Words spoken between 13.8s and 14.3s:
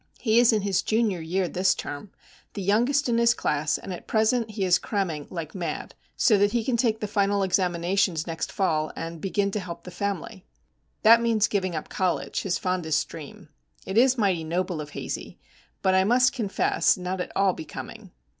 It is